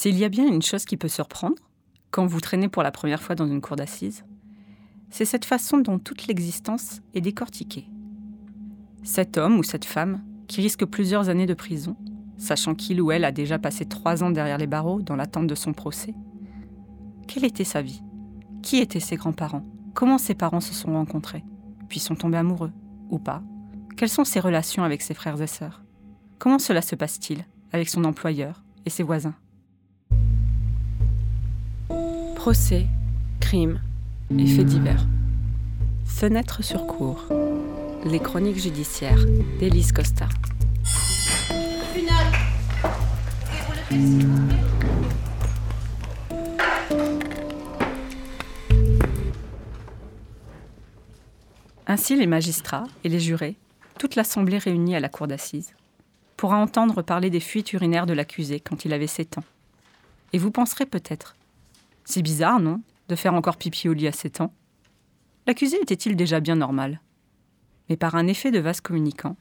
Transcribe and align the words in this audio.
S'il 0.00 0.16
y 0.16 0.24
a 0.24 0.28
bien 0.28 0.46
une 0.46 0.62
chose 0.62 0.84
qui 0.84 0.96
peut 0.96 1.08
surprendre, 1.08 1.56
quand 2.12 2.24
vous 2.24 2.40
traînez 2.40 2.68
pour 2.68 2.84
la 2.84 2.92
première 2.92 3.20
fois 3.20 3.34
dans 3.34 3.48
une 3.48 3.60
cour 3.60 3.74
d'assises, 3.74 4.24
c'est 5.10 5.24
cette 5.24 5.44
façon 5.44 5.78
dont 5.78 5.98
toute 5.98 6.28
l'existence 6.28 7.00
est 7.14 7.20
décortiquée. 7.20 7.88
Cet 9.02 9.38
homme 9.38 9.58
ou 9.58 9.64
cette 9.64 9.84
femme, 9.84 10.22
qui 10.46 10.60
risque 10.60 10.84
plusieurs 10.84 11.30
années 11.30 11.46
de 11.46 11.54
prison, 11.54 11.96
sachant 12.36 12.76
qu'il 12.76 13.00
ou 13.00 13.10
elle 13.10 13.24
a 13.24 13.32
déjà 13.32 13.58
passé 13.58 13.86
trois 13.86 14.22
ans 14.22 14.30
derrière 14.30 14.58
les 14.58 14.68
barreaux 14.68 15.02
dans 15.02 15.16
l'attente 15.16 15.48
de 15.48 15.56
son 15.56 15.72
procès, 15.72 16.14
quelle 17.26 17.44
était 17.44 17.64
sa 17.64 17.82
vie? 17.82 18.04
Qui 18.62 18.76
étaient 18.76 19.00
ses 19.00 19.16
grands-parents? 19.16 19.66
Comment 19.94 20.18
ses 20.18 20.36
parents 20.36 20.60
se 20.60 20.74
sont 20.74 20.92
rencontrés? 20.92 21.42
Puis 21.88 21.98
sont 21.98 22.14
tombés 22.14 22.38
amoureux 22.38 22.70
Ou 23.10 23.18
pas? 23.18 23.42
Quelles 23.96 24.08
sont 24.08 24.24
ses 24.24 24.38
relations 24.38 24.84
avec 24.84 25.02
ses 25.02 25.14
frères 25.14 25.42
et 25.42 25.48
sœurs? 25.48 25.82
Comment 26.38 26.60
cela 26.60 26.82
se 26.82 26.94
passe-t-il 26.94 27.44
avec 27.72 27.88
son 27.88 28.04
employeur 28.04 28.62
et 28.86 28.90
ses 28.90 29.02
voisins? 29.02 29.34
Procès, 32.38 32.86
crimes 33.40 33.80
et 34.38 34.46
faits 34.46 34.64
divers. 34.64 35.04
Fenêtre 36.04 36.62
sur 36.62 36.86
cour. 36.86 37.24
Les 38.04 38.20
chroniques 38.20 38.62
judiciaires 38.62 39.18
d'Élise 39.58 39.90
Costa. 39.90 40.28
Ainsi, 51.88 52.16
les 52.16 52.28
magistrats 52.28 52.86
et 53.02 53.08
les 53.08 53.18
jurés, 53.18 53.56
toute 53.98 54.14
l'assemblée 54.14 54.58
réunie 54.58 54.94
à 54.94 55.00
la 55.00 55.08
cour 55.08 55.26
d'assises, 55.26 55.74
pourra 56.36 56.58
entendre 56.58 57.02
parler 57.02 57.30
des 57.30 57.40
fuites 57.40 57.72
urinaires 57.72 58.06
de 58.06 58.12
l'accusé 58.14 58.60
quand 58.60 58.84
il 58.84 58.92
avait 58.92 59.08
7 59.08 59.38
ans. 59.38 59.44
Et 60.32 60.38
vous 60.38 60.52
penserez 60.52 60.86
peut-être 60.86 61.34
C'est 62.10 62.22
bizarre, 62.22 62.58
non, 62.58 62.80
de 63.10 63.16
faire 63.16 63.34
encore 63.34 63.58
pipi 63.58 63.86
au 63.86 63.92
lit 63.92 64.08
à 64.08 64.12
7 64.12 64.40
ans? 64.40 64.54
L'accusé 65.46 65.78
était-il 65.82 66.16
déjà 66.16 66.40
bien 66.40 66.56
normal? 66.56 67.02
Mais 67.90 67.98
par 67.98 68.14
un 68.14 68.26
effet 68.26 68.50
de 68.50 68.58
vase 68.58 68.80
communicant, 68.80 69.36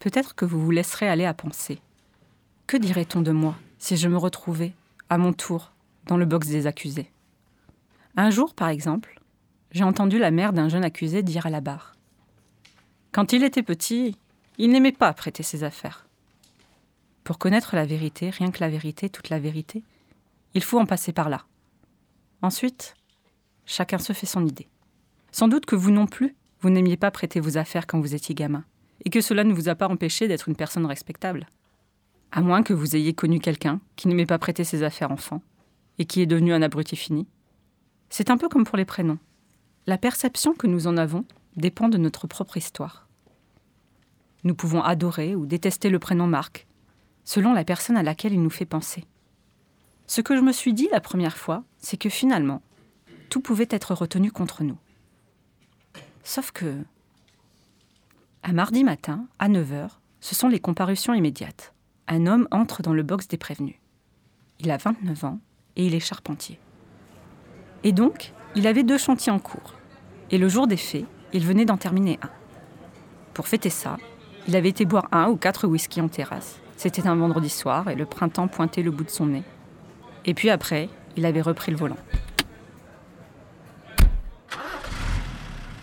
peut-être 0.00 0.34
que 0.34 0.46
vous 0.46 0.58
vous 0.58 0.70
laisserez 0.70 1.06
aller 1.06 1.26
à 1.26 1.34
penser. 1.34 1.78
Que 2.66 2.78
dirait-on 2.78 3.20
de 3.20 3.32
moi 3.32 3.54
si 3.78 3.98
je 3.98 4.08
me 4.08 4.16
retrouvais, 4.16 4.72
à 5.10 5.18
mon 5.18 5.34
tour, 5.34 5.72
dans 6.06 6.16
le 6.16 6.24
box 6.24 6.48
des 6.48 6.66
accusés? 6.66 7.10
Un 8.16 8.30
jour, 8.30 8.54
par 8.54 8.68
exemple, 8.68 9.20
j'ai 9.70 9.84
entendu 9.84 10.18
la 10.18 10.30
mère 10.30 10.54
d'un 10.54 10.70
jeune 10.70 10.84
accusé 10.84 11.22
dire 11.22 11.44
à 11.44 11.50
la 11.50 11.60
barre 11.60 11.96
Quand 13.12 13.34
il 13.34 13.44
était 13.44 13.62
petit, 13.62 14.16
il 14.56 14.70
n'aimait 14.70 14.90
pas 14.90 15.12
prêter 15.12 15.42
ses 15.42 15.64
affaires. 15.64 16.06
Pour 17.24 17.36
connaître 17.36 17.76
la 17.76 17.84
vérité, 17.84 18.30
rien 18.30 18.50
que 18.50 18.60
la 18.60 18.70
vérité, 18.70 19.10
toute 19.10 19.28
la 19.28 19.38
vérité, 19.38 19.82
il 20.54 20.62
faut 20.62 20.80
en 20.80 20.86
passer 20.86 21.12
par 21.12 21.28
là. 21.28 21.44
Ensuite, 22.46 22.94
chacun 23.64 23.98
se 23.98 24.12
fait 24.12 24.24
son 24.24 24.46
idée. 24.46 24.68
Sans 25.32 25.48
doute 25.48 25.66
que 25.66 25.74
vous 25.74 25.90
non 25.90 26.06
plus, 26.06 26.36
vous 26.60 26.70
n'aimiez 26.70 26.96
pas 26.96 27.10
prêter 27.10 27.40
vos 27.40 27.58
affaires 27.58 27.88
quand 27.88 27.98
vous 27.98 28.14
étiez 28.14 28.36
gamin, 28.36 28.64
et 29.04 29.10
que 29.10 29.20
cela 29.20 29.42
ne 29.42 29.52
vous 29.52 29.68
a 29.68 29.74
pas 29.74 29.88
empêché 29.88 30.28
d'être 30.28 30.48
une 30.48 30.54
personne 30.54 30.86
respectable. 30.86 31.48
À 32.30 32.42
moins 32.42 32.62
que 32.62 32.72
vous 32.72 32.94
ayez 32.94 33.14
connu 33.14 33.40
quelqu'un 33.40 33.80
qui 33.96 34.06
n'aimait 34.06 34.26
pas 34.26 34.38
prêter 34.38 34.62
ses 34.62 34.84
affaires 34.84 35.10
enfants, 35.10 35.42
et 35.98 36.04
qui 36.04 36.20
est 36.20 36.26
devenu 36.26 36.52
un 36.52 36.62
abruti 36.62 36.94
fini. 36.94 37.26
C'est 38.10 38.30
un 38.30 38.36
peu 38.36 38.48
comme 38.48 38.62
pour 38.62 38.76
les 38.76 38.84
prénoms. 38.84 39.18
La 39.88 39.98
perception 39.98 40.54
que 40.54 40.68
nous 40.68 40.86
en 40.86 40.96
avons 40.96 41.24
dépend 41.56 41.88
de 41.88 41.98
notre 41.98 42.28
propre 42.28 42.58
histoire. 42.58 43.08
Nous 44.44 44.54
pouvons 44.54 44.84
adorer 44.84 45.34
ou 45.34 45.46
détester 45.46 45.90
le 45.90 45.98
prénom 45.98 46.28
Marc, 46.28 46.68
selon 47.24 47.52
la 47.52 47.64
personne 47.64 47.96
à 47.96 48.04
laquelle 48.04 48.34
il 48.34 48.42
nous 48.44 48.50
fait 48.50 48.66
penser. 48.66 49.02
Ce 50.06 50.20
que 50.20 50.36
je 50.36 50.40
me 50.40 50.52
suis 50.52 50.72
dit 50.72 50.88
la 50.92 51.00
première 51.00 51.36
fois, 51.36 51.64
c'est 51.78 51.96
que 51.96 52.08
finalement, 52.08 52.62
tout 53.28 53.40
pouvait 53.40 53.68
être 53.70 53.94
retenu 53.94 54.30
contre 54.30 54.62
nous. 54.62 54.78
Sauf 56.22 56.52
que, 56.52 56.84
un 58.44 58.52
mardi 58.52 58.84
matin, 58.84 59.26
à 59.38 59.48
9h, 59.48 59.88
ce 60.20 60.34
sont 60.34 60.48
les 60.48 60.60
comparutions 60.60 61.14
immédiates. 61.14 61.72
Un 62.08 62.26
homme 62.26 62.46
entre 62.52 62.82
dans 62.82 62.92
le 62.92 63.02
box 63.02 63.26
des 63.26 63.36
prévenus. 63.36 63.76
Il 64.60 64.70
a 64.70 64.76
29 64.76 65.24
ans 65.24 65.40
et 65.74 65.86
il 65.86 65.94
est 65.94 66.00
charpentier. 66.00 66.60
Et 67.82 67.92
donc, 67.92 68.32
il 68.54 68.66
avait 68.66 68.84
deux 68.84 68.98
chantiers 68.98 69.32
en 69.32 69.38
cours. 69.40 69.74
Et 70.30 70.38
le 70.38 70.48
jour 70.48 70.66
des 70.66 70.76
faits, 70.76 71.04
il 71.32 71.44
venait 71.44 71.64
d'en 71.64 71.76
terminer 71.76 72.18
un. 72.22 72.30
Pour 73.34 73.48
fêter 73.48 73.70
ça, 73.70 73.96
il 74.48 74.56
avait 74.56 74.68
été 74.68 74.84
boire 74.84 75.08
un 75.10 75.28
ou 75.28 75.36
quatre 75.36 75.66
whisky 75.66 76.00
en 76.00 76.08
terrasse. 76.08 76.60
C'était 76.76 77.06
un 77.06 77.16
vendredi 77.16 77.50
soir 77.50 77.88
et 77.90 77.96
le 77.96 78.06
printemps 78.06 78.48
pointait 78.48 78.82
le 78.82 78.90
bout 78.90 79.04
de 79.04 79.10
son 79.10 79.26
nez. 79.26 79.42
Et 80.26 80.34
puis 80.34 80.50
après, 80.50 80.88
il 81.16 81.24
avait 81.24 81.40
repris 81.40 81.70
le 81.70 81.78
volant. 81.78 81.96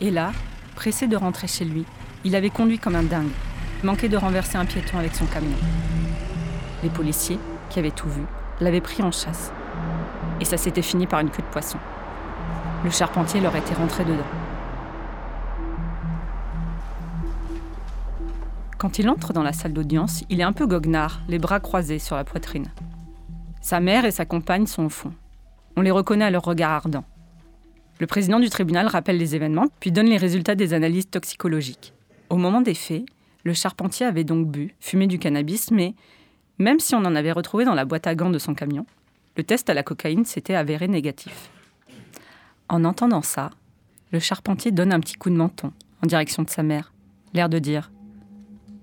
Et 0.00 0.12
là, 0.12 0.30
pressé 0.76 1.08
de 1.08 1.16
rentrer 1.16 1.48
chez 1.48 1.64
lui, 1.64 1.84
il 2.24 2.36
avait 2.36 2.50
conduit 2.50 2.78
comme 2.78 2.94
un 2.94 3.02
dingue, 3.02 3.32
manqué 3.82 4.08
de 4.08 4.16
renverser 4.16 4.56
un 4.56 4.64
piéton 4.64 4.98
avec 4.98 5.14
son 5.14 5.26
camion. 5.26 5.56
Les 6.84 6.88
policiers, 6.88 7.40
qui 7.68 7.80
avaient 7.80 7.90
tout 7.90 8.08
vu, 8.08 8.22
l'avaient 8.60 8.80
pris 8.80 9.02
en 9.02 9.10
chasse. 9.10 9.50
Et 10.40 10.44
ça 10.44 10.56
s'était 10.56 10.82
fini 10.82 11.08
par 11.08 11.18
une 11.18 11.30
queue 11.30 11.42
de 11.42 11.48
poisson. 11.48 11.78
Le 12.84 12.90
charpentier 12.90 13.40
leur 13.40 13.56
était 13.56 13.74
rentré 13.74 14.04
dedans. 14.04 14.22
Quand 18.78 19.00
il 19.00 19.10
entre 19.10 19.32
dans 19.32 19.42
la 19.42 19.52
salle 19.52 19.72
d'audience, 19.72 20.22
il 20.28 20.38
est 20.38 20.44
un 20.44 20.52
peu 20.52 20.68
goguenard, 20.68 21.18
les 21.26 21.40
bras 21.40 21.58
croisés 21.58 21.98
sur 21.98 22.14
la 22.14 22.22
poitrine. 22.22 22.66
Sa 23.68 23.80
mère 23.80 24.06
et 24.06 24.10
sa 24.12 24.24
compagne 24.24 24.66
sont 24.66 24.84
au 24.84 24.88
fond. 24.88 25.12
On 25.76 25.82
les 25.82 25.90
reconnaît 25.90 26.24
à 26.24 26.30
leur 26.30 26.42
regard 26.42 26.70
ardent. 26.70 27.04
Le 28.00 28.06
président 28.06 28.40
du 28.40 28.48
tribunal 28.48 28.86
rappelle 28.86 29.18
les 29.18 29.36
événements, 29.36 29.66
puis 29.78 29.92
donne 29.92 30.06
les 30.06 30.16
résultats 30.16 30.54
des 30.54 30.72
analyses 30.72 31.10
toxicologiques. 31.10 31.92
Au 32.30 32.38
moment 32.38 32.62
des 32.62 32.72
faits, 32.72 33.04
le 33.44 33.52
charpentier 33.52 34.06
avait 34.06 34.24
donc 34.24 34.48
bu, 34.48 34.74
fumé 34.80 35.06
du 35.06 35.18
cannabis, 35.18 35.70
mais 35.70 35.92
même 36.58 36.80
si 36.80 36.94
on 36.94 37.04
en 37.04 37.14
avait 37.14 37.30
retrouvé 37.30 37.66
dans 37.66 37.74
la 37.74 37.84
boîte 37.84 38.06
à 38.06 38.14
gants 38.14 38.30
de 38.30 38.38
son 38.38 38.54
camion, 38.54 38.86
le 39.36 39.44
test 39.44 39.68
à 39.68 39.74
la 39.74 39.82
cocaïne 39.82 40.24
s'était 40.24 40.54
avéré 40.54 40.88
négatif. 40.88 41.50
En 42.70 42.86
entendant 42.86 43.20
ça, 43.20 43.50
le 44.12 44.18
charpentier 44.18 44.70
donne 44.70 44.94
un 44.94 45.00
petit 45.00 45.16
coup 45.16 45.28
de 45.28 45.36
menton 45.36 45.74
en 46.02 46.06
direction 46.06 46.42
de 46.42 46.48
sa 46.48 46.62
mère, 46.62 46.94
l'air 47.34 47.50
de 47.50 47.58
dire 47.58 47.90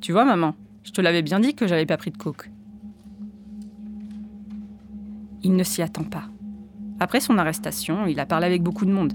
Tu 0.00 0.12
vois, 0.12 0.24
maman, 0.24 0.54
je 0.84 0.92
te 0.92 1.00
l'avais 1.00 1.22
bien 1.22 1.40
dit 1.40 1.56
que 1.56 1.66
j'avais 1.66 1.84
pas 1.84 1.96
pris 1.96 2.12
de 2.12 2.16
coke. 2.16 2.48
Il 5.42 5.54
ne 5.56 5.62
s'y 5.62 5.82
attend 5.82 6.04
pas. 6.04 6.24
Après 7.00 7.20
son 7.20 7.38
arrestation, 7.38 8.06
il 8.06 8.18
a 8.18 8.26
parlé 8.26 8.46
avec 8.46 8.62
beaucoup 8.62 8.84
de 8.84 8.92
monde. 8.92 9.12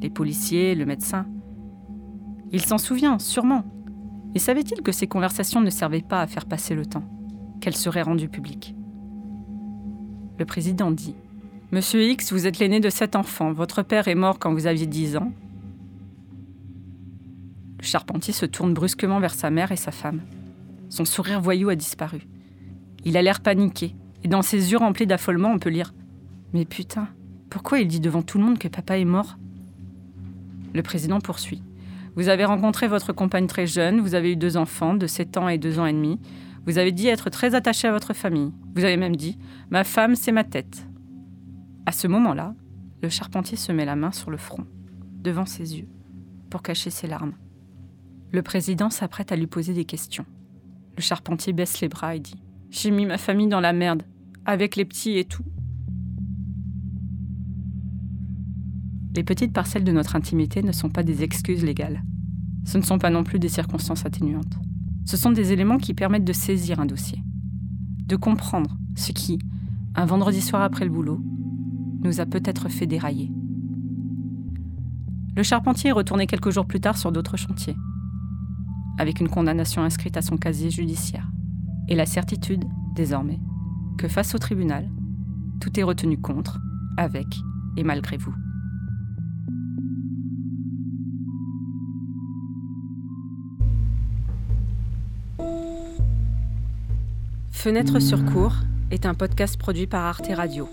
Les 0.00 0.10
policiers, 0.10 0.74
le 0.74 0.86
médecin. 0.86 1.26
Il 2.52 2.64
s'en 2.64 2.78
souvient, 2.78 3.18
sûrement. 3.18 3.64
Et 4.34 4.38
savait-il 4.38 4.82
que 4.82 4.92
ces 4.92 5.06
conversations 5.06 5.60
ne 5.60 5.70
servaient 5.70 6.02
pas 6.02 6.20
à 6.20 6.26
faire 6.26 6.46
passer 6.46 6.74
le 6.74 6.86
temps, 6.86 7.04
qu'elles 7.60 7.76
seraient 7.76 8.02
rendues 8.02 8.28
publiques? 8.28 8.74
Le 10.38 10.44
président 10.44 10.90
dit 10.90 11.16
Monsieur 11.72 12.02
X, 12.02 12.32
vous 12.32 12.46
êtes 12.46 12.58
l'aîné 12.58 12.78
de 12.80 12.88
sept 12.90 13.16
enfants. 13.16 13.52
Votre 13.52 13.82
père 13.82 14.08
est 14.08 14.14
mort 14.14 14.38
quand 14.38 14.52
vous 14.52 14.66
aviez 14.66 14.86
dix 14.86 15.16
ans. 15.16 15.32
Le 17.78 17.84
charpentier 17.84 18.32
se 18.32 18.46
tourne 18.46 18.74
brusquement 18.74 19.20
vers 19.20 19.34
sa 19.34 19.50
mère 19.50 19.72
et 19.72 19.76
sa 19.76 19.90
femme. 19.90 20.20
Son 20.88 21.04
sourire 21.04 21.40
voyou 21.40 21.68
a 21.68 21.74
disparu. 21.74 22.26
Il 23.04 23.16
a 23.16 23.22
l'air 23.22 23.40
paniqué, 23.40 23.94
et 24.24 24.28
dans 24.28 24.42
ses 24.42 24.72
yeux 24.72 24.78
remplis 24.78 25.06
d'affolement, 25.06 25.50
on 25.50 25.58
peut 25.58 25.70
lire 25.70 25.92
mais 26.52 26.64
putain, 26.64 27.08
pourquoi 27.50 27.80
il 27.80 27.88
dit 27.88 28.00
devant 28.00 28.22
tout 28.22 28.38
le 28.38 28.44
monde 28.44 28.58
que 28.58 28.68
papa 28.68 28.98
est 28.98 29.04
mort? 29.04 29.38
Le 30.74 30.82
président 30.82 31.20
poursuit. 31.20 31.62
Vous 32.16 32.28
avez 32.28 32.44
rencontré 32.44 32.88
votre 32.88 33.12
compagne 33.12 33.46
très 33.46 33.66
jeune, 33.66 34.00
vous 34.00 34.14
avez 34.14 34.32
eu 34.32 34.36
deux 34.36 34.56
enfants 34.56 34.94
de 34.94 35.06
7 35.06 35.36
ans 35.36 35.48
et 35.48 35.58
2 35.58 35.78
ans 35.78 35.86
et 35.86 35.92
demi. 35.92 36.18
Vous 36.66 36.78
avez 36.78 36.92
dit 36.92 37.06
être 37.06 37.30
très 37.30 37.54
attaché 37.54 37.86
à 37.86 37.92
votre 37.92 38.12
famille. 38.12 38.52
Vous 38.74 38.84
avez 38.84 38.96
même 38.96 39.16
dit 39.16 39.38
Ma 39.70 39.84
femme, 39.84 40.14
c'est 40.14 40.32
ma 40.32 40.44
tête. 40.44 40.86
À 41.86 41.92
ce 41.92 42.08
moment-là, 42.08 42.54
le 43.02 43.08
charpentier 43.08 43.56
se 43.56 43.72
met 43.72 43.84
la 43.84 43.96
main 43.96 44.10
sur 44.10 44.30
le 44.30 44.36
front, 44.36 44.66
devant 45.22 45.46
ses 45.46 45.78
yeux, 45.78 45.88
pour 46.50 46.62
cacher 46.62 46.90
ses 46.90 47.06
larmes. 47.06 47.34
Le 48.32 48.42
président 48.42 48.90
s'apprête 48.90 49.32
à 49.32 49.36
lui 49.36 49.46
poser 49.46 49.72
des 49.72 49.84
questions. 49.84 50.26
Le 50.96 51.02
charpentier 51.02 51.52
baisse 51.52 51.80
les 51.80 51.88
bras 51.88 52.16
et 52.16 52.20
dit 52.20 52.42
J'ai 52.70 52.90
mis 52.90 53.06
ma 53.06 53.16
famille 53.16 53.48
dans 53.48 53.60
la 53.60 53.72
merde, 53.72 54.02
avec 54.48 54.76
les 54.76 54.86
petits 54.86 55.18
et 55.18 55.26
tout. 55.26 55.44
Les 59.14 59.22
petites 59.22 59.52
parcelles 59.52 59.84
de 59.84 59.92
notre 59.92 60.16
intimité 60.16 60.62
ne 60.62 60.72
sont 60.72 60.88
pas 60.88 61.02
des 61.02 61.22
excuses 61.22 61.62
légales. 61.62 62.02
Ce 62.64 62.78
ne 62.78 62.82
sont 62.82 62.96
pas 62.96 63.10
non 63.10 63.24
plus 63.24 63.38
des 63.38 63.50
circonstances 63.50 64.06
atténuantes. 64.06 64.58
Ce 65.04 65.18
sont 65.18 65.32
des 65.32 65.52
éléments 65.52 65.76
qui 65.76 65.92
permettent 65.92 66.24
de 66.24 66.32
saisir 66.32 66.80
un 66.80 66.86
dossier, 66.86 67.18
de 68.06 68.16
comprendre 68.16 68.78
ce 68.96 69.12
qui, 69.12 69.38
un 69.94 70.06
vendredi 70.06 70.40
soir 70.40 70.62
après 70.62 70.86
le 70.86 70.90
boulot, 70.90 71.20
nous 72.02 72.20
a 72.20 72.24
peut-être 72.24 72.70
fait 72.70 72.86
dérailler. 72.86 73.30
Le 75.36 75.42
charpentier 75.42 75.90
est 75.90 75.92
retourné 75.92 76.26
quelques 76.26 76.50
jours 76.50 76.66
plus 76.66 76.80
tard 76.80 76.96
sur 76.96 77.12
d'autres 77.12 77.36
chantiers, 77.36 77.76
avec 78.96 79.20
une 79.20 79.28
condamnation 79.28 79.82
inscrite 79.82 80.16
à 80.16 80.22
son 80.22 80.38
casier 80.38 80.70
judiciaire, 80.70 81.30
et 81.88 81.94
la 81.94 82.06
certitude, 82.06 82.64
désormais, 82.94 83.40
que 83.98 84.08
face 84.08 84.34
au 84.34 84.38
tribunal, 84.38 84.88
tout 85.60 85.78
est 85.78 85.82
retenu 85.82 86.18
contre, 86.18 86.60
avec 86.96 87.26
et 87.76 87.82
malgré 87.82 88.16
vous. 88.16 88.34
Fenêtre 97.50 97.98
sur 97.98 98.24
cours 98.24 98.54
est 98.92 99.04
un 99.04 99.14
podcast 99.14 99.58
produit 99.58 99.86
par 99.86 100.04
Arte 100.04 100.30
Radio. 100.34 100.68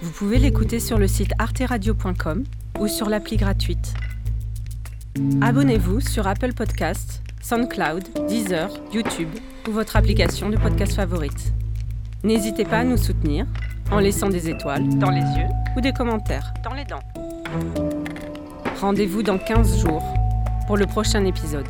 Vous 0.00 0.10
pouvez 0.12 0.38
l'écouter 0.38 0.78
sur 0.78 0.96
le 0.96 1.08
site 1.08 1.32
arteradio.com 1.38 2.44
ou 2.78 2.88
sur 2.88 3.08
l'appli 3.08 3.36
gratuite. 3.36 3.94
Abonnez-vous 5.40 6.00
sur 6.00 6.26
Apple 6.26 6.52
Podcasts, 6.52 7.22
SoundCloud, 7.42 8.28
Deezer, 8.28 8.70
YouTube 8.92 9.30
ou 9.68 9.72
votre 9.72 9.96
application 9.96 10.50
de 10.50 10.56
podcast 10.56 10.94
favorite. 10.94 11.52
N'hésitez 12.24 12.64
pas 12.64 12.78
à 12.78 12.84
nous 12.84 12.96
soutenir 12.96 13.44
en 13.90 13.98
laissant 13.98 14.30
des 14.30 14.48
étoiles 14.48 14.88
dans 14.96 15.10
les 15.10 15.20
yeux 15.20 15.48
ou 15.76 15.82
des 15.82 15.92
commentaires 15.92 16.54
dans 16.62 16.72
les 16.72 16.86
dents. 16.86 17.02
Rendez-vous 18.80 19.22
dans 19.22 19.36
15 19.36 19.80
jours 19.80 20.02
pour 20.66 20.78
le 20.78 20.86
prochain 20.86 21.22
épisode. 21.26 21.66